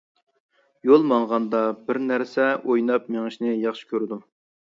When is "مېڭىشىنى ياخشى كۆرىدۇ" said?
3.17-4.21